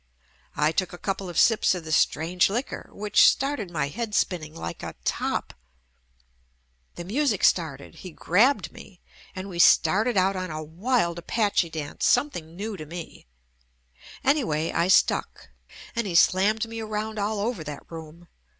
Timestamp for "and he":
15.95-16.15